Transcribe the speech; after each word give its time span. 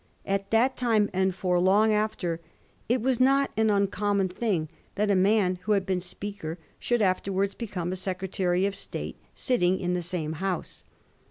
At 0.25 0.49
that 0.49 0.75
time, 0.75 1.11
and 1.13 1.35
for 1.35 1.59
long 1.59 1.93
after, 1.93 2.41
it 2.89 3.01
was 3.01 3.19
not 3.19 3.51
an 3.55 3.69
uncommon 3.69 4.29
thing 4.29 4.67
that 4.95 5.11
a 5.11 5.15
man 5.15 5.59
who 5.61 5.73
had 5.73 5.85
been 5.85 5.99
Speaker 5.99 6.57
should 6.79 7.03
afterwards 7.03 7.53
become 7.53 7.91
a 7.91 7.95
Secretary 7.95 8.65
of 8.65 8.73
State, 8.75 9.17
sitting 9.35 9.79
in 9.79 9.93
the 9.93 10.01
same 10.01 10.33
House. 10.41 10.83